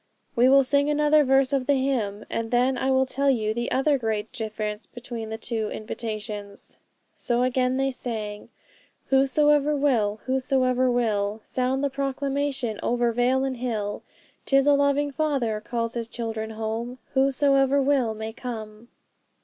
[0.35, 3.69] 'We will sing another verse of the hymn, and then I will tell you the
[3.71, 6.77] other great difference between the two invitations.'
[7.17, 8.49] So again they sang
[9.09, 14.01] 'Whosoever will, whosoever will; Sound the proclamation over vale and hill;
[14.47, 18.87] 'Tis a loving Father calls His children home; Whosoever will may come!'